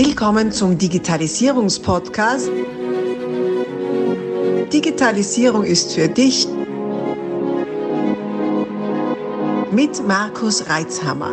Willkommen 0.00 0.52
zum 0.52 0.78
Digitalisierungspodcast. 0.78 2.52
Digitalisierung 4.72 5.64
ist 5.64 5.92
für 5.92 6.06
dich 6.06 6.46
mit 9.72 10.06
Markus 10.06 10.70
Reitzhammer. 10.70 11.32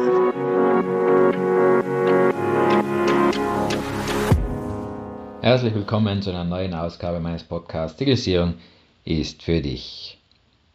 Herzlich 5.41 5.75
willkommen 5.75 6.23
zu 6.23 6.31
einer 6.31 6.43
neuen 6.43 6.73
Ausgabe 6.73 7.19
meines 7.19 7.43
Podcasts 7.43 7.97
Digitalisierung 7.97 8.55
ist 9.03 9.43
für 9.43 9.61
dich. 9.61 10.17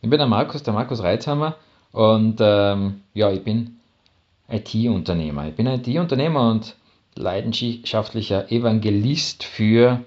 Ich 0.00 0.09
bin 0.09 0.16
der 0.20 0.29
Markus, 0.29 0.62
der 0.62 0.75
Markus 0.75 1.02
Reitzhammer 1.02 1.57
und 1.91 2.36
ähm, 2.38 3.00
ja, 3.14 3.32
ich 3.32 3.43
bin 3.43 3.80
IT-Unternehmer. 4.48 5.48
Ich 5.48 5.57
bin 5.57 5.66
IT-Unternehmer 5.66 6.52
und 6.52 6.77
leidenschaftlicher 7.14 8.50
Evangelist 8.50 9.45
für 9.45 10.05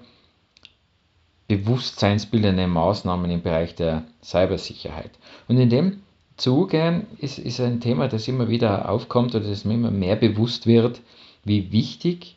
bewusstseinsbildende 1.48 2.66
Maßnahmen 2.66 3.30
im 3.30 3.42
Bereich 3.42 3.74
der 3.74 4.04
Cybersicherheit. 4.22 5.10
Und 5.46 5.58
in 5.58 5.68
dem 5.68 6.02
Zuge 6.36 7.02
ist, 7.18 7.38
ist 7.38 7.60
ein 7.60 7.80
Thema, 7.80 8.08
das 8.08 8.26
immer 8.26 8.48
wieder 8.48 8.88
aufkommt 8.88 9.34
oder 9.34 9.48
das 9.48 9.64
mir 9.64 9.74
immer 9.74 9.90
mehr 9.90 10.16
bewusst 10.16 10.66
wird, 10.66 11.00
wie 11.44 11.70
wichtig 11.70 12.36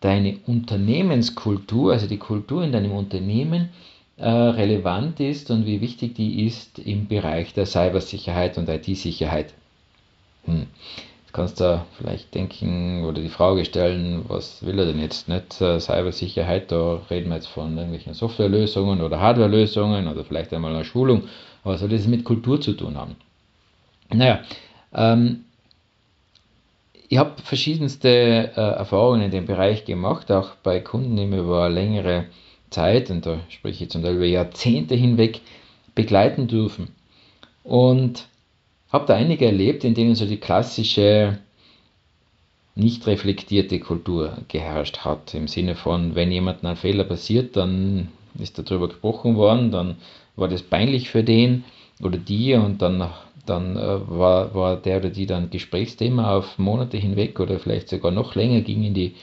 deine 0.00 0.38
Unternehmenskultur, 0.46 1.92
also 1.92 2.06
die 2.06 2.16
Kultur 2.16 2.64
in 2.64 2.72
deinem 2.72 2.92
Unternehmen, 2.92 3.68
äh, 4.16 4.28
relevant 4.28 5.20
ist 5.20 5.50
und 5.50 5.66
wie 5.66 5.80
wichtig 5.80 6.14
die 6.14 6.46
ist 6.46 6.78
im 6.78 7.06
Bereich 7.06 7.52
der 7.52 7.66
Cybersicherheit 7.66 8.56
und 8.56 8.68
IT-Sicherheit. 8.68 9.52
Hm 10.46 10.66
kannst 11.32 11.60
du 11.60 11.84
vielleicht 11.96 12.34
denken 12.34 13.04
oder 13.04 13.20
die 13.20 13.28
Frage 13.28 13.64
stellen, 13.64 14.24
was 14.28 14.64
will 14.64 14.78
er 14.78 14.86
denn 14.86 15.00
jetzt 15.00 15.28
nicht? 15.28 15.60
Äh, 15.60 15.80
Cybersicherheit, 15.80 16.70
da 16.72 17.00
reden 17.10 17.30
wir 17.30 17.36
jetzt 17.36 17.48
von 17.48 17.76
irgendwelchen 17.76 18.14
Softwarelösungen 18.14 19.00
oder 19.00 19.20
Hardwarelösungen 19.20 20.08
oder 20.08 20.24
vielleicht 20.24 20.52
einmal 20.52 20.74
einer 20.74 20.84
Schulung. 20.84 21.24
Was 21.64 21.80
soll 21.80 21.90
das 21.90 22.06
mit 22.06 22.24
Kultur 22.24 22.60
zu 22.60 22.72
tun 22.72 22.96
haben? 22.96 23.16
Naja, 24.12 24.40
ähm, 24.94 25.44
ich 27.08 27.18
habe 27.18 27.42
verschiedenste 27.42 28.08
äh, 28.08 28.60
Erfahrungen 28.60 29.22
in 29.22 29.30
dem 29.30 29.46
Bereich 29.46 29.84
gemacht, 29.84 30.30
auch 30.30 30.54
bei 30.62 30.80
Kunden, 30.80 31.16
die 31.16 31.26
mir 31.26 31.40
über 31.40 31.68
längere 31.68 32.26
Zeit, 32.70 33.10
und 33.10 33.26
da 33.26 33.40
spreche 33.48 33.84
ich 33.84 33.90
zum 33.90 34.02
Teil 34.02 34.14
über 34.14 34.26
Jahrzehnte 34.26 34.94
hinweg, 34.94 35.40
begleiten 35.94 36.46
dürfen. 36.46 36.88
Und 37.64 38.28
habe 38.92 39.06
da 39.06 39.14
einige 39.14 39.46
erlebt, 39.46 39.84
in 39.84 39.94
denen 39.94 40.14
so 40.14 40.26
die 40.26 40.38
klassische 40.38 41.38
nicht 42.74 43.06
reflektierte 43.06 43.78
Kultur 43.78 44.38
geherrscht 44.48 44.98
hat. 44.98 45.34
Im 45.34 45.48
Sinne 45.48 45.74
von, 45.74 46.14
wenn 46.14 46.32
jemand 46.32 46.64
ein 46.64 46.76
Fehler 46.76 47.04
passiert, 47.04 47.56
dann 47.56 48.08
ist 48.38 48.58
darüber 48.58 48.88
gesprochen 48.88 49.36
worden, 49.36 49.70
dann 49.70 49.96
war 50.36 50.48
das 50.48 50.62
peinlich 50.62 51.10
für 51.10 51.22
den 51.22 51.64
oder 52.02 52.16
die 52.16 52.54
und 52.54 52.80
dann, 52.80 53.10
dann 53.44 53.76
äh, 53.76 54.08
war, 54.08 54.54
war 54.54 54.76
der 54.76 54.98
oder 54.98 55.10
die 55.10 55.26
dann 55.26 55.50
Gesprächsthema 55.50 56.36
auf 56.36 56.58
Monate 56.58 56.96
hinweg 56.96 57.38
oder 57.40 57.58
vielleicht 57.58 57.88
sogar 57.88 58.12
noch 58.12 58.34
länger, 58.34 58.60
ging 58.62 58.84
in 58.84 58.94
die 58.94 59.14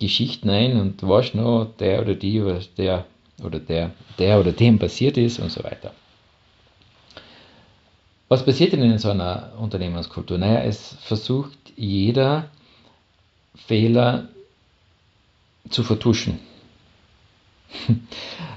Geschichten 0.00 0.50
ein 0.50 0.80
und 0.80 1.02
war 1.06 1.22
noch 1.34 1.66
der 1.78 2.02
oder 2.02 2.14
die, 2.14 2.44
was 2.44 2.74
der 2.74 3.04
oder 3.42 3.60
der, 3.60 3.92
der 4.18 4.40
oder 4.40 4.52
dem 4.52 4.78
passiert 4.78 5.16
ist 5.16 5.38
und 5.38 5.50
so 5.50 5.62
weiter. 5.62 5.92
Was 8.28 8.44
passiert 8.44 8.72
denn 8.72 8.82
in 8.82 8.98
so 8.98 9.10
einer 9.10 9.52
Unternehmenskultur? 9.58 10.38
Naja, 10.38 10.60
es 10.62 10.96
versucht 11.00 11.58
jeder 11.76 12.50
Fehler 13.54 14.28
zu 15.70 15.84
vertuschen. 15.84 16.40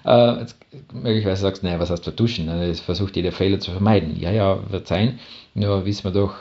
äh, 0.05 0.39
jetzt, 0.39 0.57
möglicherweise 0.93 1.43
sagst 1.43 1.61
du, 1.61 1.67
naja, 1.67 1.79
was 1.79 1.89
heißt 1.91 2.03
vertuschen? 2.03 2.47
Es 2.49 2.79
versucht 2.79 3.15
jeder 3.15 3.31
Fehler 3.31 3.59
zu 3.59 3.71
vermeiden. 3.71 4.19
Ja, 4.19 4.31
ja, 4.31 4.71
wird 4.71 4.87
sein. 4.87 5.19
Nur 5.53 5.85
wissen 5.85 6.03
wir 6.03 6.11
doch, 6.11 6.35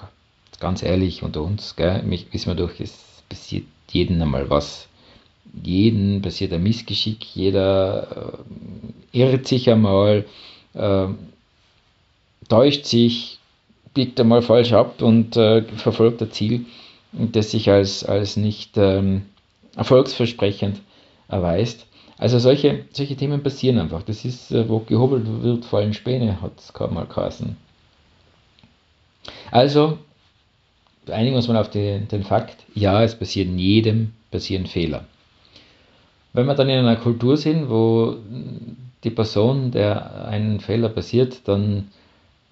ganz 0.60 0.82
ehrlich 0.82 1.22
unter 1.22 1.42
uns, 1.42 1.76
gell, 1.76 2.02
wissen 2.32 2.46
wir 2.48 2.54
doch, 2.54 2.80
es 2.80 3.22
passiert 3.28 3.66
jedem 3.90 4.20
einmal 4.22 4.48
was. 4.50 4.88
Jeden 5.62 6.20
passiert 6.22 6.52
ein 6.52 6.62
Missgeschick, 6.62 7.24
jeder 7.34 8.42
äh, 9.12 9.18
irrt 9.18 9.46
sich 9.46 9.70
einmal. 9.70 10.26
Äh, 10.74 11.08
täuscht 12.48 12.84
sich, 12.84 13.38
biegt 13.94 14.20
einmal 14.20 14.42
falsch 14.42 14.72
ab 14.72 15.02
und 15.02 15.36
äh, 15.36 15.62
verfolgt 15.62 16.22
ein 16.22 16.30
Ziel, 16.30 16.66
das 17.12 17.50
sich 17.50 17.70
als, 17.70 18.04
als 18.04 18.36
nicht 18.36 18.76
ähm, 18.76 19.22
erfolgsversprechend 19.76 20.80
erweist. 21.28 21.86
Also 22.18 22.38
solche, 22.38 22.84
solche 22.92 23.16
Themen 23.16 23.42
passieren 23.42 23.78
einfach. 23.78 24.02
Das 24.02 24.24
ist, 24.24 24.50
äh, 24.50 24.68
wo 24.68 24.80
gehobelt 24.80 25.24
wird, 25.42 25.64
fallen 25.64 25.94
Späne, 25.94 26.40
hat 26.40 26.58
es 26.58 26.72
mal 26.90 27.06
geheißen. 27.06 27.56
Also 29.50 29.98
einigen 31.10 31.34
wir 31.34 31.38
uns 31.38 31.48
mal 31.48 31.56
auf 31.56 31.70
den, 31.70 32.08
den 32.08 32.24
Fakt, 32.24 32.64
ja, 32.74 33.02
es 33.02 33.14
passieren 33.14 33.58
jedem 33.58 34.12
passieren 34.30 34.66
Fehler. 34.66 35.04
Wenn 36.32 36.46
wir 36.46 36.54
dann 36.54 36.68
in 36.68 36.78
einer 36.78 36.96
Kultur 36.96 37.36
sind, 37.36 37.70
wo 37.70 38.16
die 39.04 39.10
Person, 39.10 39.70
der 39.70 40.26
einen 40.26 40.60
Fehler 40.60 40.88
passiert, 40.88 41.40
dann 41.44 41.88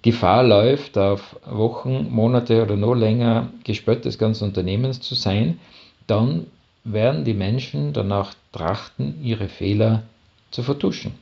Gefahr 0.01 0.43
läuft, 0.43 0.97
auf 0.97 1.35
Wochen, 1.45 2.09
Monate 2.09 2.63
oder 2.63 2.75
noch 2.75 2.95
länger 2.95 3.49
gespött 3.63 4.03
des 4.05 4.17
ganzen 4.17 4.45
Unternehmens 4.45 4.99
zu 5.01 5.13
sein, 5.15 5.59
dann 6.05 6.47
werden 6.83 7.25
die 7.25 7.33
Menschen 7.33 7.93
danach 7.93 8.33
trachten, 8.51 9.19
ihre 9.23 9.49
Fehler 9.49 10.03
zu 10.51 10.61
vertuschen. 10.63 11.13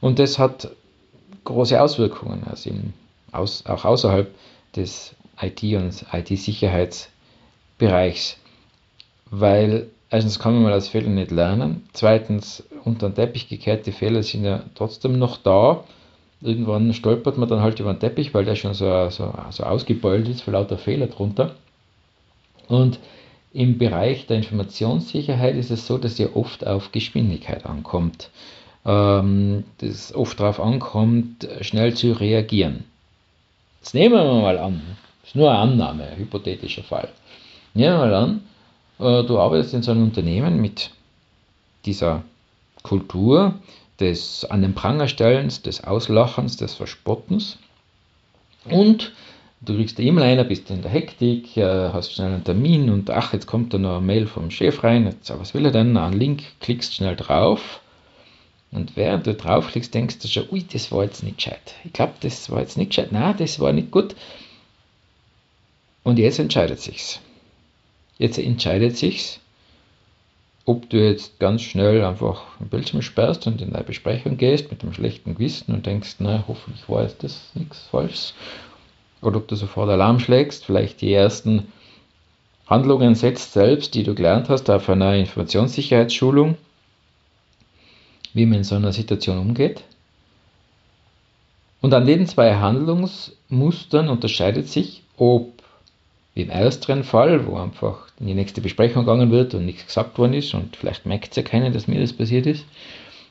Und 0.00 0.18
das 0.18 0.38
hat 0.38 0.70
große 1.44 1.80
Auswirkungen, 1.80 2.42
also 2.48 2.70
im, 2.70 2.92
aus, 3.32 3.64
auch 3.66 3.84
außerhalb 3.84 4.34
des 4.74 5.14
IT- 5.40 5.76
und 5.76 6.04
IT-Sicherheitsbereichs, 6.12 8.38
weil 9.30 9.90
erstens 10.10 10.38
kann 10.38 10.54
man 10.54 10.62
mal 10.62 10.72
aus 10.72 10.88
Fehlern 10.88 11.16
nicht 11.16 11.30
lernen, 11.30 11.86
zweitens 11.92 12.62
unter 12.84 13.10
den 13.10 13.16
Teppich 13.16 13.48
gekehrte 13.48 13.92
Fehler 13.92 14.22
sind 14.22 14.44
ja 14.44 14.62
trotzdem 14.74 15.18
noch 15.18 15.36
da 15.38 15.84
irgendwann 16.44 16.92
stolpert 16.92 17.38
man 17.38 17.48
dann 17.48 17.62
halt 17.62 17.80
über 17.80 17.92
den 17.94 18.00
Teppich, 18.00 18.34
weil 18.34 18.44
der 18.44 18.54
schon 18.54 18.74
so, 18.74 19.08
so, 19.08 19.32
so 19.50 19.64
ausgebeult 19.64 20.28
ist, 20.28 20.42
für 20.42 20.50
lauter 20.50 20.78
Fehler 20.78 21.06
drunter. 21.06 21.54
Und 22.68 22.98
im 23.52 23.78
Bereich 23.78 24.26
der 24.26 24.36
Informationssicherheit 24.36 25.56
ist 25.56 25.70
es 25.70 25.86
so, 25.86 25.96
dass 25.96 26.18
ja 26.18 26.28
oft 26.34 26.66
auf 26.66 26.92
Geschwindigkeit 26.92 27.64
ankommt. 27.64 28.30
Ähm, 28.84 29.64
dass 29.78 30.14
oft 30.14 30.38
darauf 30.38 30.60
ankommt, 30.60 31.48
schnell 31.62 31.94
zu 31.94 32.12
reagieren. 32.12 32.84
Das 33.80 33.94
nehmen 33.94 34.14
wir 34.14 34.42
mal 34.42 34.58
an. 34.58 34.82
Das 35.22 35.30
ist 35.30 35.36
nur 35.36 35.50
eine 35.50 35.60
Annahme, 35.60 36.04
ein 36.04 36.18
hypothetischer 36.18 36.82
Fall. 36.82 37.08
Nehmen 37.72 37.94
wir 37.94 37.98
mal 37.98 38.14
an, 38.14 38.40
äh, 38.98 39.26
du 39.26 39.38
arbeitest 39.38 39.72
in 39.72 39.82
so 39.82 39.92
einem 39.92 40.04
Unternehmen 40.04 40.60
mit 40.60 40.90
dieser 41.86 42.22
Kultur, 42.82 43.54
des 44.00 44.44
an 44.44 44.62
den 44.62 44.74
Pranger 44.74 45.08
stellens, 45.08 45.62
des 45.62 45.84
Auslachens, 45.84 46.56
des 46.56 46.74
Verspottens. 46.74 47.58
Und 48.64 49.12
du 49.60 49.74
kriegst 49.76 49.98
eine 49.98 50.08
E-Mail 50.08 50.38
ein, 50.38 50.48
bist 50.48 50.70
in 50.70 50.82
der 50.82 50.90
Hektik, 50.90 51.56
äh, 51.56 51.90
hast 51.92 52.12
schnell 52.12 52.32
einen 52.32 52.44
Termin 52.44 52.90
und 52.90 53.10
ach, 53.10 53.32
jetzt 53.32 53.46
kommt 53.46 53.72
da 53.74 53.78
noch 53.78 53.96
eine 53.96 54.06
Mail 54.06 54.26
vom 54.26 54.50
Chef 54.50 54.82
rein, 54.82 55.06
jetzt, 55.06 55.30
was 55.30 55.54
will 55.54 55.64
er 55.64 55.72
denn? 55.72 55.96
Ein 55.96 56.12
Link, 56.14 56.42
klickst 56.60 56.94
schnell 56.94 57.16
drauf. 57.16 57.80
Und 58.70 58.96
während 58.96 59.26
du 59.26 59.34
draufklickst, 59.34 59.94
denkst 59.94 60.18
du 60.18 60.26
schon, 60.26 60.48
ui, 60.50 60.64
das 60.64 60.90
war 60.90 61.04
jetzt 61.04 61.22
nicht 61.22 61.36
gescheit. 61.36 61.74
Ich 61.84 61.92
glaube, 61.92 62.14
das 62.20 62.50
war 62.50 62.60
jetzt 62.60 62.76
nicht 62.76 62.88
gescheit. 62.88 63.12
Nein, 63.12 63.36
das 63.38 63.60
war 63.60 63.72
nicht 63.72 63.92
gut. 63.92 64.16
Und 66.02 66.18
jetzt 66.18 66.40
entscheidet 66.40 66.80
sich's. 66.80 67.20
Jetzt 68.18 68.36
entscheidet 68.38 68.96
sich's, 68.96 69.38
ob 70.66 70.88
du 70.88 70.96
jetzt 70.96 71.38
ganz 71.38 71.62
schnell 71.62 72.04
einfach 72.04 72.42
den 72.58 72.68
Bildschirm 72.68 73.02
sperrst 73.02 73.46
und 73.46 73.60
in 73.60 73.74
eine 73.74 73.84
Besprechung 73.84 74.36
gehst 74.36 74.70
mit 74.70 74.82
einem 74.82 74.94
schlechten 74.94 75.34
Gewissen 75.34 75.74
und 75.74 75.86
denkst, 75.86 76.16
na, 76.20 76.44
hoffentlich 76.48 76.88
war 76.88 77.02
jetzt 77.02 77.22
das 77.22 77.50
nichts 77.54 77.86
Falsches. 77.90 78.34
Oder 79.20 79.38
ob 79.38 79.48
du 79.48 79.56
sofort 79.56 79.90
Alarm 79.90 80.20
schlägst, 80.20 80.64
vielleicht 80.64 81.00
die 81.00 81.12
ersten 81.12 81.72
Handlungen 82.66 83.14
setzt 83.14 83.52
selbst, 83.52 83.94
die 83.94 84.04
du 84.04 84.14
gelernt 84.14 84.48
hast 84.48 84.70
auf 84.70 84.88
einer 84.88 85.14
Informationssicherheitsschulung, 85.16 86.56
wie 88.32 88.46
man 88.46 88.58
in 88.58 88.64
so 88.64 88.74
einer 88.74 88.92
Situation 88.92 89.38
umgeht. 89.38 89.84
Und 91.82 91.92
an 91.92 92.06
den 92.06 92.26
zwei 92.26 92.54
Handlungsmustern 92.56 94.08
unterscheidet 94.08 94.68
sich, 94.68 95.02
ob 95.18 95.53
im 96.34 96.50
ersten 96.50 97.04
Fall, 97.04 97.46
wo 97.46 97.56
einfach 97.56 98.08
in 98.18 98.26
die 98.26 98.34
nächste 98.34 98.60
Besprechung 98.60 99.04
gegangen 99.04 99.30
wird 99.30 99.54
und 99.54 99.64
nichts 99.64 99.86
gesagt 99.86 100.18
worden 100.18 100.34
ist 100.34 100.54
und 100.54 100.76
vielleicht 100.76 101.06
merkt 101.06 101.30
es 101.30 101.36
ja 101.36 101.42
keiner, 101.42 101.70
dass 101.70 101.86
mir 101.86 102.00
das 102.00 102.12
passiert 102.12 102.46
ist. 102.46 102.64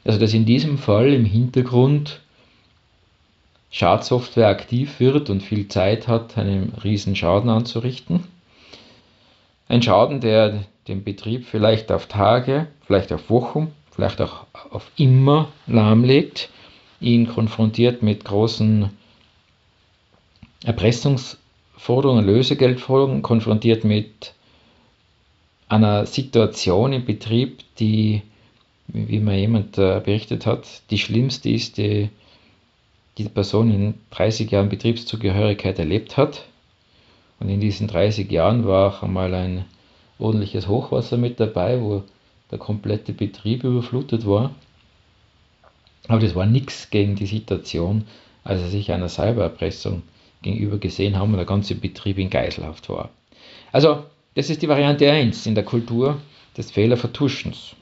Also 0.06 0.20
dass 0.20 0.34
in 0.34 0.46
diesem 0.46 0.78
Fall 0.78 1.14
im 1.14 1.26
Hintergrund 1.26 2.22
Schadsoftware 3.72 4.48
aktiv 4.48 5.00
wird 5.00 5.30
und 5.30 5.42
viel 5.42 5.68
Zeit 5.68 6.08
hat, 6.08 6.38
einen 6.38 6.74
riesen 6.84 7.16
Schaden 7.16 7.50
anzurichten. 7.50 8.24
Ein 9.68 9.82
Schaden, 9.82 10.22
der 10.22 10.66
den 10.88 11.04
Betrieb 11.04 11.46
vielleicht 11.46 11.92
auf 11.92 12.06
Tage, 12.06 12.68
vielleicht 12.86 13.12
auf 13.12 13.30
Wochen, 13.30 13.74
vielleicht 13.92 14.22
auch 14.22 14.46
auf 14.70 14.92
immer 14.96 15.50
lahmlegt, 15.66 16.50
ihn 17.00 17.28
konfrontiert 17.28 18.04
mit 18.04 18.24
großen 18.26 18.92
Erpressungsforderungen, 21.74 22.25
Lösegeldforderungen, 22.25 23.22
konfrontiert 23.22 23.84
mit 23.84 24.34
einer 25.68 26.06
Situation 26.06 26.94
im 26.94 27.06
Betrieb, 27.06 27.60
die, 27.80 28.22
wie 28.88 29.20
mir 29.20 29.38
jemand 29.38 29.78
äh, 29.78 30.00
berichtet 30.04 30.46
hat, 30.46 30.66
die 30.92 30.98
schlimmste 30.98 31.50
ist, 31.50 31.78
die 31.78 32.10
die 33.18 33.30
Person 33.30 33.70
in 33.72 33.94
30 34.12 34.50
Jahren 34.50 34.70
Betriebszugehörigkeit 34.70 35.78
erlebt 35.78 36.18
hat. 36.18 36.46
Und 37.40 37.50
in 37.50 37.60
diesen 37.60 37.88
30 37.88 38.31
Jahren 38.31 38.66
war 38.66 38.90
auch 38.90 39.04
einmal 39.04 39.34
ein 39.34 39.66
ordentliches 40.18 40.68
Hochwasser 40.68 41.18
mit 41.18 41.40
dabei, 41.40 41.81
wo 41.81 42.04
der 42.50 42.58
komplette 42.58 43.14
Betrieb 43.14 43.64
überflutet 43.64 44.25
war. 44.25 44.56
Aber 46.08 46.20
das 46.20 46.34
war 46.34 46.46
nichts 46.46 46.90
gegen 46.90 47.16
die 47.16 47.28
Situation, 47.28 48.06
als 48.44 48.62
er 48.62 48.70
sich 48.70 48.92
einer 48.92 49.10
Cybererpressung 49.10 50.02
gegenüber 50.44 50.78
gesehen 50.78 51.18
haben 51.18 51.31
und 51.31 51.38
der 51.38 51.45
ganze 51.45 51.75
Betrieb 51.75 52.19
in 52.19 52.30
Geiselhaft 52.30 52.88
war. 52.90 53.10
Also, 53.72 54.04
das 54.36 54.50
ist 54.50 54.62
die 54.62 54.68
Variante 54.68 55.10
1 55.10 55.45
in 55.48 55.56
der 55.56 55.66
Kultur 55.66 56.19
des 56.56 56.72
Fehlervertuschens. 56.72 57.75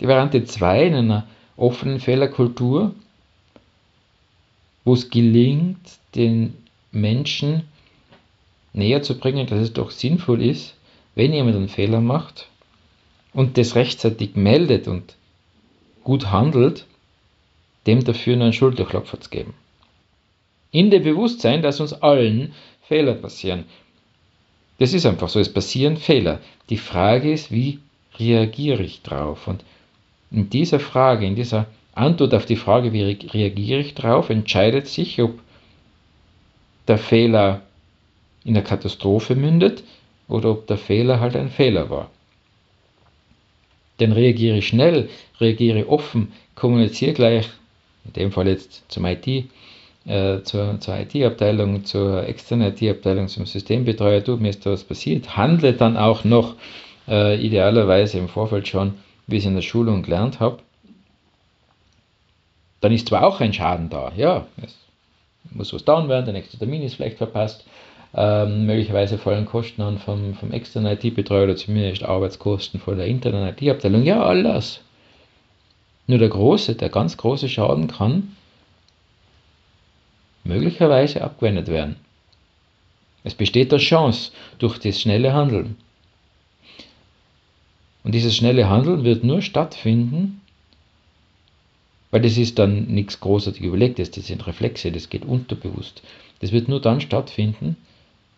Die 0.00 0.08
Variante 0.08 0.44
2 0.44 0.86
in 0.86 0.94
einer 0.94 1.26
offenen 1.56 2.00
Fehlerkultur, 2.00 2.94
wo 4.84 4.94
es 4.94 5.10
gelingt, 5.10 5.78
den 6.14 6.54
Menschen 6.90 7.64
näher 8.72 9.02
zu 9.02 9.18
bringen, 9.18 9.46
dass 9.46 9.60
es 9.60 9.72
doch 9.72 9.90
sinnvoll 9.90 10.42
ist, 10.42 10.74
wenn 11.14 11.32
jemand 11.32 11.56
einen 11.56 11.68
Fehler 11.68 12.00
macht 12.00 12.48
und 13.32 13.56
das 13.56 13.74
rechtzeitig 13.74 14.34
meldet 14.34 14.88
und 14.88 15.16
gut 16.02 16.30
handelt, 16.30 16.86
dem 17.86 18.04
dafür 18.04 18.34
einen 18.34 18.52
Schulterklopfer 18.52 19.20
zu 19.20 19.30
geben. 19.30 19.54
In 20.74 20.90
dem 20.90 21.04
Bewusstsein, 21.04 21.62
dass 21.62 21.78
uns 21.78 21.92
allen 21.92 22.52
Fehler 22.82 23.14
passieren. 23.14 23.62
Das 24.78 24.92
ist 24.92 25.06
einfach 25.06 25.28
so, 25.28 25.38
es 25.38 25.52
passieren 25.52 25.96
Fehler. 25.96 26.40
Die 26.68 26.78
Frage 26.78 27.32
ist, 27.32 27.52
wie 27.52 27.78
reagiere 28.18 28.82
ich 28.82 29.00
drauf? 29.02 29.46
Und 29.46 29.62
in 30.32 30.50
dieser 30.50 30.80
Frage, 30.80 31.26
in 31.26 31.36
dieser 31.36 31.66
Antwort 31.94 32.34
auf 32.34 32.44
die 32.44 32.56
Frage, 32.56 32.92
wie 32.92 33.04
reagiere 33.04 33.78
ich 33.82 33.94
drauf, 33.94 34.30
entscheidet 34.30 34.88
sich, 34.88 35.22
ob 35.22 35.38
der 36.88 36.98
Fehler 36.98 37.62
in 38.44 38.54
der 38.54 38.64
Katastrophe 38.64 39.36
mündet 39.36 39.84
oder 40.26 40.50
ob 40.50 40.66
der 40.66 40.76
Fehler 40.76 41.20
halt 41.20 41.36
ein 41.36 41.50
Fehler 41.50 41.88
war. 41.88 42.10
Denn 44.00 44.10
reagiere 44.10 44.56
ich 44.56 44.66
schnell, 44.66 45.08
reagiere 45.38 45.88
offen, 45.88 46.32
kommuniziere 46.56 47.12
gleich, 47.12 47.48
in 48.06 48.12
dem 48.14 48.32
Fall 48.32 48.48
jetzt 48.48 48.82
zum 48.88 49.04
IT, 49.04 49.46
äh, 50.06 50.42
zur, 50.42 50.80
zur 50.80 50.98
IT-Abteilung, 50.98 51.84
zur 51.84 52.26
externen 52.26 52.72
IT-Abteilung, 52.72 53.28
zum 53.28 53.46
Systembetreuer, 53.46 54.20
du, 54.20 54.36
mir 54.36 54.50
ist 54.50 54.66
da 54.66 54.70
was 54.70 54.84
passiert, 54.84 55.36
handle 55.36 55.72
dann 55.72 55.96
auch 55.96 56.24
noch 56.24 56.56
äh, 57.08 57.40
idealerweise 57.40 58.18
im 58.18 58.28
Vorfeld 58.28 58.68
schon, 58.68 58.94
wie 59.26 59.36
ich 59.36 59.44
es 59.44 59.48
in 59.48 59.54
der 59.54 59.62
Schulung 59.62 60.02
gelernt 60.02 60.40
habe, 60.40 60.58
dann 62.80 62.92
ist 62.92 63.08
zwar 63.08 63.24
auch 63.24 63.40
ein 63.40 63.54
Schaden 63.54 63.88
da, 63.88 64.12
ja, 64.16 64.46
es 64.62 64.76
muss 65.50 65.72
was 65.72 65.84
down 65.84 66.08
werden, 66.08 66.26
der 66.26 66.34
nächste 66.34 66.58
Termin 66.58 66.82
ist 66.82 66.96
vielleicht 66.96 67.18
verpasst, 67.18 67.64
ähm, 68.14 68.66
möglicherweise 68.66 69.18
fallen 69.18 69.46
Kosten 69.46 69.82
an 69.82 69.98
vom, 69.98 70.34
vom 70.34 70.52
externen 70.52 70.96
IT-Betreuer 70.96 71.44
oder 71.44 71.56
zumindest 71.56 72.04
Arbeitskosten 72.04 72.78
von 72.78 72.96
der 72.96 73.06
internen 73.06 73.48
IT-Abteilung. 73.48 74.04
Ja, 74.04 74.22
alles. 74.22 74.80
Nur 76.06 76.18
der 76.18 76.28
große, 76.28 76.76
der 76.76 76.90
ganz 76.90 77.16
große 77.16 77.48
Schaden 77.48 77.88
kann 77.88 78.36
möglicherweise 80.44 81.22
abgewendet 81.22 81.68
werden. 81.68 81.96
Es 83.24 83.34
besteht 83.34 83.72
eine 83.72 83.80
Chance 83.80 84.32
durch 84.58 84.78
das 84.78 85.00
schnelle 85.00 85.32
Handeln. 85.32 85.76
Und 88.04 88.14
dieses 88.14 88.36
schnelle 88.36 88.68
Handeln 88.68 89.02
wird 89.02 89.24
nur 89.24 89.40
stattfinden, 89.40 90.42
weil 92.10 92.20
das 92.20 92.36
ist 92.36 92.58
dann 92.58 92.84
nichts 92.84 93.18
großartig 93.18 93.62
überlegtes, 93.62 94.10
das 94.10 94.26
sind 94.26 94.46
Reflexe, 94.46 94.92
das 94.92 95.08
geht 95.08 95.24
unterbewusst. 95.24 96.02
Das 96.40 96.52
wird 96.52 96.68
nur 96.68 96.80
dann 96.80 97.00
stattfinden, 97.00 97.76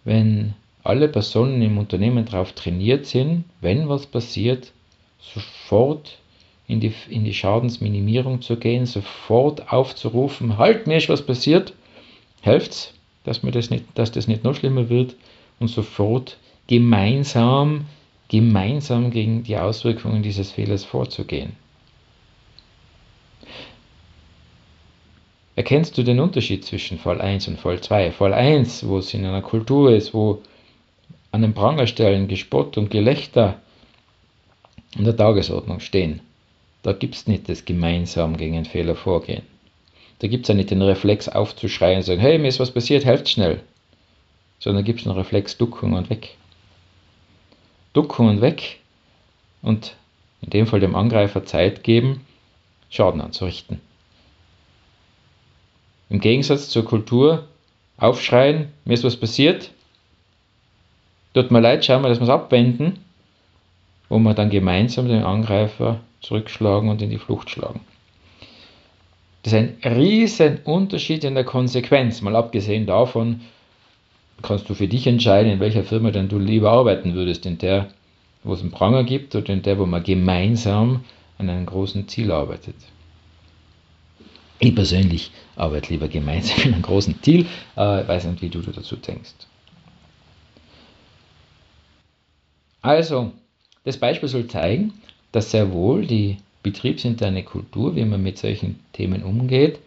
wenn 0.05 0.55
alle 0.85 1.09
Personen 1.09 1.61
im 1.61 1.77
Unternehmen 1.77 2.25
darauf 2.25 2.53
trainiert 2.53 3.07
sind, 3.07 3.45
wenn 3.61 3.89
was 3.89 4.07
passiert, 4.07 4.73
sofort 5.19 6.19
in 6.69 6.81
die, 6.81 6.93
in 7.09 7.25
die 7.25 7.35
Schadensminimierung 7.35 8.41
zu 8.41 8.57
gehen, 8.57 8.87
sofort 8.87 9.73
aufzurufen, 9.73 10.59
halt, 10.59 10.87
mir 10.87 10.99
ist 10.99 11.09
was 11.09 11.23
passiert, 11.23 11.73
helft's, 12.47 12.95
dass, 13.25 13.41
das 13.43 13.71
dass 13.95 14.13
das 14.13 14.29
nicht 14.29 14.45
noch 14.45 14.55
schlimmer 14.55 14.89
wird 14.89 15.17
und 15.59 15.69
sofort 15.69 16.39
gemeinsam, 16.67 17.87
gemeinsam 18.29 19.11
gegen 19.11 19.43
die 19.43 19.57
Auswirkungen 19.57 20.23
dieses 20.23 20.53
Fehlers 20.53 20.85
vorzugehen. 20.85 21.53
Erkennst 25.57 25.97
du 25.97 26.03
den 26.03 26.21
Unterschied 26.21 26.65
zwischen 26.65 26.99
Fall 26.99 27.21
1 27.21 27.49
und 27.49 27.59
Fall 27.59 27.81
2? 27.81 28.13
Fall 28.13 28.35
1, 28.35 28.87
wo 28.87 28.99
es 28.99 29.15
in 29.15 29.25
einer 29.25 29.41
Kultur 29.41 29.91
ist, 29.91 30.13
wo 30.13 30.43
an 31.33 31.43
den 31.43 31.55
Prangerstellen 31.55 32.29
Gespott 32.29 32.77
und 32.77 32.91
Gelächter 32.91 33.59
in 34.97 35.05
der 35.05 35.17
Tagesordnung 35.17 35.81
stehen. 35.81 36.21
Da 36.83 36.93
gibt 36.93 37.15
es 37.15 37.27
nicht 37.27 37.49
das 37.49 37.65
gemeinsam 37.65 38.37
gegen 38.37 38.57
einen 38.57 38.65
Fehler 38.67 38.95
vorgehen. 38.95 39.56
Da 40.19 40.29
gibt 40.29 40.45
es 40.45 40.49
ja 40.49 40.55
nicht 40.55 40.71
den 40.71 40.83
Reflex 40.83 41.29
aufzuschreien 41.29 41.99
und 41.99 42.03
sagen, 42.03 42.21
hey, 42.21 42.39
mir 42.39 42.49
ist 42.49 42.61
was 42.61 42.71
passiert, 42.71 43.05
helft 43.05 43.29
schnell. 43.29 43.61
Sondern 44.59 44.83
da 44.83 44.87
gibt 44.87 45.01
es 45.01 45.07
einen 45.07 45.17
Reflex 45.17 45.59
Duckung 45.59 45.93
und 45.93 46.09
weg. 46.09 46.37
Duckung 47.93 48.29
und 48.29 48.41
weg 48.41 48.81
und 49.63 49.95
in 50.43 50.51
dem 50.51 50.67
Fall 50.67 50.81
dem 50.81 50.95
Angreifer 50.95 51.45
Zeit 51.45 51.83
geben, 51.83 52.27
Schaden 52.89 53.21
anzurichten. 53.21 53.81
Im 56.09 56.21
Gegensatz 56.21 56.69
zur 56.69 56.85
Kultur 56.85 57.49
aufschreien, 57.97 58.73
mir 58.85 58.95
ist 58.95 59.05
was 59.05 59.17
passiert, 59.17 59.71
tut 61.35 61.51
mir 61.51 61.61
leid, 61.61 61.85
schauen 61.85 62.03
wir, 62.03 62.09
dass 62.09 62.21
wir 62.21 62.25
es 62.25 62.31
abwenden, 62.31 62.99
wo 64.09 64.19
wir 64.19 64.35
dann 64.35 64.51
gemeinsam 64.51 65.09
den 65.09 65.25
Angreifer 65.25 66.01
zurückschlagen 66.21 66.89
und 66.89 67.03
in 67.03 67.11
die 67.11 67.19
Flucht 67.19 67.51
schlagen. 67.51 67.81
Das 69.47 69.53
ist 69.53 69.61
ein 69.61 69.93
riesen 69.93 70.59
Unterschied 70.65 71.23
in 71.23 71.37
der 71.37 71.45
Konsequenz. 71.45 72.21
Mal 72.21 72.35
abgesehen 72.35 72.85
davon 72.85 73.43
kannst 74.43 74.69
du 74.69 74.75
für 74.75 74.89
dich 74.89 75.07
entscheiden, 75.07 75.53
in 75.53 75.61
welcher 75.61 75.85
Firma 75.85 76.11
denn 76.11 76.29
du 76.29 76.37
lieber 76.37 76.73
arbeiten 76.73 77.15
würdest. 77.15 77.47
In 77.47 77.57
der, 77.57 77.91
wo 78.43 78.55
es 78.55 78.61
einen 78.61 78.73
Pranger 78.73 79.05
gibt 79.05 79.37
oder 79.37 79.53
in 79.53 79.63
der, 79.63 79.79
wo 79.79 79.87
man 79.87 80.03
gemeinsam 80.03 81.05
an 81.39 81.49
einem 81.49 81.65
großen 81.65 82.09
Ziel 82.09 82.33
arbeitet. 82.33 82.75
Ich 84.59 84.75
persönlich 84.75 85.31
arbeite 85.55 85.93
lieber 85.93 86.09
gemeinsam 86.09 86.59
in 86.65 86.75
einem 86.75 86.83
großen 86.83 87.23
Ziel. 87.23 87.47
Äh, 87.77 88.03
ich 88.03 88.09
weiß 88.09 88.25
nicht, 88.25 88.43
wie 88.43 88.49
du 88.49 88.63
dazu 88.63 88.97
denkst. 88.97 89.31
Also, 92.83 93.31
das 93.85 93.97
Beispiel 93.97 94.29
soll 94.29 94.49
zeigen, 94.49 94.95
dass 95.31 95.53
sehr 95.53 95.71
wohl 95.73 96.05
die 96.05 96.39
betriebsinterne 96.71 97.45
Kultur, 97.45 97.95
wie 97.95 98.05
man 98.05 98.23
mit 98.23 98.39
solchen 98.39 98.81
Themen 98.93 99.23
umgeht, 99.23 99.79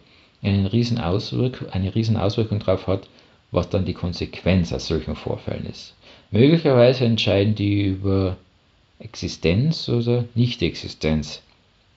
eine 0.42 0.72
riesen 0.72 0.98
eine 0.98 1.94
riesen 1.94 2.16
Auswirkung 2.16 2.60
darauf 2.60 2.86
hat, 2.86 3.06
was 3.50 3.68
dann 3.68 3.84
die 3.84 3.92
Konsequenz 3.92 4.72
aus 4.72 4.86
solchen 4.86 5.14
Vorfällen 5.14 5.66
ist. 5.66 5.94
Möglicherweise 6.30 7.04
entscheiden 7.04 7.54
die 7.54 7.82
über 7.82 8.38
Existenz 8.98 9.90
oder 9.90 10.24
Nicht-Existenz 10.34 11.42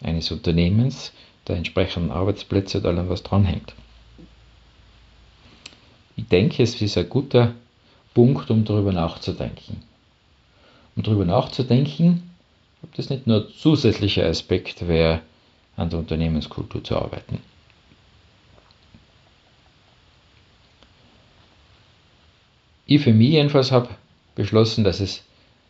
eines 0.01 0.29
Unternehmens, 0.31 1.13
der 1.47 1.55
entsprechenden 1.55 2.11
Arbeitsplätze 2.11 2.79
und 2.79 2.85
allem, 2.85 3.07
was 3.07 3.23
dranhängt. 3.23 3.73
Ich 6.17 6.27
denke, 6.27 6.61
es 6.61 6.81
ist 6.81 6.97
ein 6.97 7.09
guter 7.09 7.53
Punkt, 8.13 8.49
um 8.51 8.65
darüber 8.65 8.91
nachzudenken. 8.91 9.81
Um 10.95 11.03
darüber 11.03 11.25
nachzudenken, 11.25 12.32
ob 12.83 12.93
das 12.95 13.09
nicht 13.09 13.25
nur 13.25 13.45
ein 13.45 13.53
zusätzlicher 13.57 14.25
Aspekt 14.25 14.87
wäre, 14.87 15.21
an 15.75 15.89
der 15.89 15.99
Unternehmenskultur 15.99 16.83
zu 16.83 16.95
arbeiten. 16.95 17.39
Ich 22.85 23.01
für 23.01 23.13
mich 23.13 23.29
jedenfalls 23.29 23.71
habe 23.71 23.89
beschlossen, 24.35 24.83
dass 24.83 24.99
es, 24.99 25.23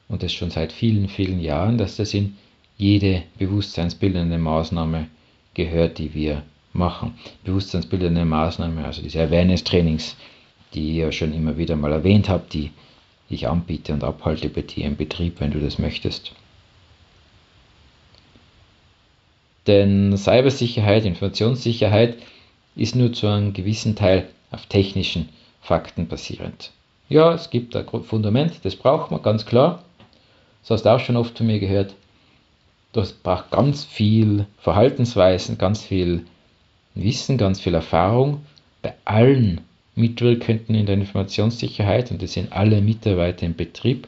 und 0.10 0.24
das 0.24 0.34
schon 0.34 0.50
seit 0.50 0.72
vielen, 0.72 1.08
vielen 1.08 1.39
Jahren, 1.39 1.77
dass 1.77 1.96
das 1.96 2.13
in 2.13 2.36
jede 2.77 3.24
bewusstseinsbildende 3.38 4.38
Maßnahme 4.38 5.08
gehört, 5.53 6.00
die 6.00 6.13
wir 6.13 6.43
machen. 6.74 7.13
Bewusstseinsbildende 7.43 8.25
Maßnahmen, 8.25 8.84
also 8.84 9.01
diese 9.01 9.22
Awareness-Trainings, 9.22 10.17
die 10.74 10.91
ich 10.91 10.98
ja 10.98 11.12
schon 11.12 11.34
immer 11.34 11.58
wieder 11.58 11.75
mal 11.75 11.91
erwähnt 11.91 12.27
habe, 12.29 12.46
die 12.51 12.72
ich 13.29 13.48
anbiete 13.48 13.93
und 13.93 14.03
abhalte 14.03 14.50
bei 14.50 14.62
dir 14.62 14.86
im 14.86 14.98
Betrieb, 14.98 15.39
wenn 15.39 15.51
du 15.51 15.60
das 15.60 15.77
möchtest. 15.77 16.34
Denn 19.67 20.17
Cybersicherheit, 20.17 21.05
Informationssicherheit 21.05 22.17
ist 22.75 22.96
nur 22.96 23.13
zu 23.13 23.27
einem 23.27 23.53
gewissen 23.53 23.96
Teil 23.96 24.27
auf 24.51 24.65
technischen 24.65 25.29
Fakten 25.62 26.08
basierend. 26.08 26.72
Ja, 27.10 27.34
es 27.34 27.50
gibt 27.50 27.75
ein 27.75 27.86
Fundament, 28.03 28.60
das 28.63 28.75
braucht 28.75 29.12
man 29.12 29.22
ganz 29.22 29.46
klar. 29.46 29.84
Das 30.62 30.72
hast 30.72 30.86
du 30.86 30.89
auch 30.89 31.00
schon 31.00 31.17
oft 31.17 31.38
von 31.38 31.48
mir 31.48 31.60
gehört. 31.60 31.96
Das 32.91 33.13
braucht 33.13 33.51
ganz 33.51 33.84
viel 33.86 34.46
Verhaltensweisen, 34.58 35.58
ganz 35.58 35.84
viel 35.84 36.25
Wissen, 36.96 37.38
ganz 37.38 37.60
viel 37.60 37.74
Erfahrung 37.74 38.41
bei 38.82 38.93
allen 39.05 39.62
Mitwirkenden 39.96 40.75
in 40.75 40.86
der 40.86 40.96
Informationssicherheit 40.96 42.12
und 42.12 42.22
das 42.22 42.34
sind 42.34 42.51
alle 42.51 42.82
Mitarbeiter 42.82 43.46
im 43.46 43.55
Betrieb. 43.55 44.08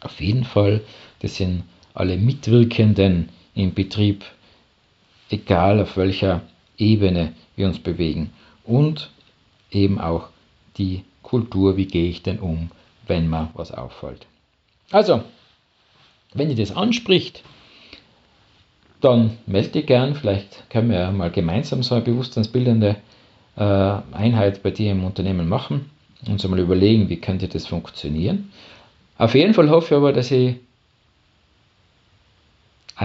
Auf 0.00 0.20
jeden 0.20 0.44
Fall, 0.44 0.80
das 1.20 1.36
sind 1.36 1.64
alle 1.94 2.16
Mitwirkenden 2.16 3.28
im 3.54 3.74
Betrieb, 3.74 4.24
egal 5.32 5.80
auf 5.80 5.96
welcher 5.96 6.42
Ebene 6.78 7.32
wir 7.56 7.66
uns 7.66 7.78
bewegen. 7.78 8.30
Und 8.64 9.10
eben 9.70 10.00
auch 10.00 10.28
die 10.76 11.04
Kultur, 11.22 11.76
wie 11.76 11.86
gehe 11.86 12.08
ich 12.08 12.22
denn 12.22 12.38
um, 12.38 12.70
wenn 13.06 13.28
mir 13.28 13.50
was 13.54 13.72
auffällt. 13.72 14.26
Also, 14.90 15.22
wenn 16.34 16.50
ihr 16.50 16.56
das 16.56 16.74
anspricht, 16.74 17.42
dann 19.00 19.38
melde 19.46 19.70
dich 19.70 19.86
gern. 19.86 20.14
Vielleicht 20.14 20.68
können 20.70 20.90
wir 20.90 21.00
ja 21.00 21.10
mal 21.10 21.30
gemeinsam 21.30 21.82
so 21.82 21.94
eine 21.94 22.04
bewusstseinsbildende 22.04 22.96
äh, 23.56 23.62
Einheit 23.62 24.62
bei 24.62 24.70
dir 24.70 24.92
im 24.92 25.04
Unternehmen 25.04 25.48
machen 25.48 25.90
und 26.26 26.40
so 26.40 26.48
mal 26.48 26.60
überlegen, 26.60 27.08
wie 27.08 27.16
könnte 27.16 27.48
das 27.48 27.66
funktionieren. 27.66 28.52
Auf 29.18 29.34
jeden 29.34 29.54
Fall 29.54 29.70
hoffe 29.70 29.94
ich 29.94 29.96
aber, 29.96 30.12
dass 30.12 30.30
ich 30.30 30.56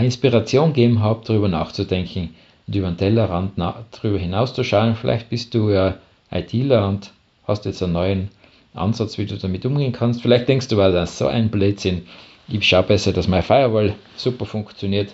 Inspiration 0.03 0.73
gegeben 0.73 1.01
habe, 1.01 1.23
darüber 1.25 1.47
nachzudenken 1.47 2.35
und 2.67 2.75
über 2.75 2.87
den 2.87 2.97
Tellerrand 2.97 3.53
darüber 3.57 4.17
hinauszuschauen. 4.17 4.95
Vielleicht 4.95 5.29
bist 5.29 5.53
du 5.53 5.69
ja 5.69 5.97
ITler 6.31 6.87
und 6.87 7.11
hast 7.47 7.65
jetzt 7.65 7.81
einen 7.81 7.93
neuen 7.93 8.29
Ansatz, 8.73 9.17
wie 9.17 9.25
du 9.25 9.37
damit 9.37 9.65
umgehen 9.65 9.93
kannst. 9.93 10.21
Vielleicht 10.21 10.47
denkst 10.47 10.67
du, 10.67 10.77
weil 10.77 10.91
das 10.91 11.17
so 11.17 11.27
ein 11.27 11.49
Blödsinn. 11.49 12.05
Ich 12.47 12.67
schaue 12.67 12.83
besser, 12.83 13.13
dass 13.13 13.27
mein 13.27 13.43
Firewall 13.43 13.95
super 14.15 14.45
funktioniert. 14.45 15.13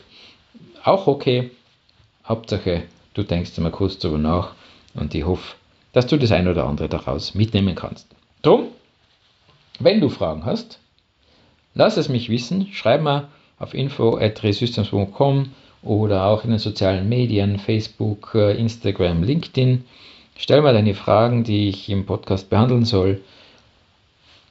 Auch 0.83 1.07
okay. 1.07 1.51
Hauptsache, 2.25 2.83
du 3.13 3.23
denkst 3.23 3.57
mal 3.57 3.71
kurz 3.71 3.99
darüber 3.99 4.17
nach 4.17 4.55
und 4.93 5.13
ich 5.13 5.25
hoffe, 5.25 5.55
dass 5.91 6.07
du 6.07 6.17
das 6.17 6.31
ein 6.31 6.47
oder 6.47 6.65
andere 6.65 6.89
daraus 6.89 7.35
mitnehmen 7.35 7.75
kannst. 7.75 8.07
Drum, 8.41 8.67
wenn 9.79 10.01
du 10.01 10.09
Fragen 10.09 10.45
hast, 10.45 10.79
lass 11.73 11.97
es 11.97 12.09
mich 12.09 12.29
wissen. 12.29 12.67
Schreib 12.71 13.01
mir 13.01 13.29
auf 13.63 13.73
info.resystems.com 13.73 15.49
oder 15.81 16.25
auch 16.25 16.43
in 16.43 16.51
den 16.51 16.59
sozialen 16.59 17.09
Medien, 17.09 17.57
Facebook, 17.57 18.31
äh, 18.35 18.57
Instagram, 18.57 19.23
LinkedIn. 19.23 19.83
Stell 20.37 20.61
mir 20.61 20.73
deine 20.73 20.93
Fragen, 20.93 21.43
die 21.43 21.69
ich 21.69 21.89
im 21.89 22.05
Podcast 22.05 22.49
behandeln 22.49 22.85
soll. 22.85 23.21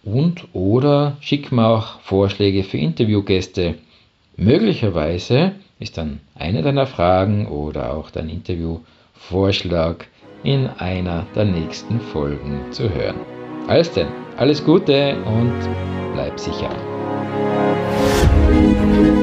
Und 0.04 0.49
oder 0.52 1.16
schick 1.21 1.52
mir 1.52 1.66
auch 1.66 2.00
Vorschläge 2.00 2.64
für 2.64 2.78
Interviewgäste. 2.78 3.76
Möglicherweise 4.37 5.52
ist 5.78 5.99
dann 5.99 6.21
eine 6.35 6.62
deiner 6.62 6.87
Fragen 6.87 7.47
oder 7.47 7.95
auch 7.95 8.11
dein 8.11 8.28
Interviewvorschlag 8.28 10.09
in 10.42 10.66
einer 10.66 11.26
der 11.35 11.45
nächsten 11.45 12.00
Folgen 12.00 12.73
zu 12.73 12.92
hören. 12.92 13.16
Alles 13.69 13.92
denn, 13.92 14.09
alles 14.37 14.64
Gute 14.64 15.16
und 15.25 15.54
bleib 16.14 16.38
sicher. 16.38 16.71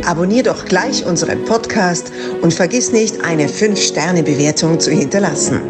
Abonnier 0.05 0.43
doch 0.43 0.65
gleich 0.65 1.05
unseren 1.05 1.45
Podcast 1.45 2.11
und 2.41 2.53
vergiss 2.53 2.91
nicht, 2.91 3.23
eine 3.23 3.47
5-Sterne-Bewertung 3.47 4.79
zu 4.79 4.91
hinterlassen. 4.91 5.61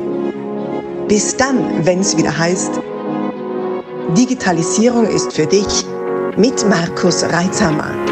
Bis 1.07 1.35
dann, 1.35 1.85
wenn 1.85 1.99
es 1.99 2.15
wieder 2.15 2.37
heißt, 2.37 2.79
Digitalisierung 4.17 5.07
ist 5.07 5.33
für 5.33 5.45
dich 5.45 5.85
mit 6.37 6.67
Markus 6.67 7.23
Reitzhammer. 7.23 8.08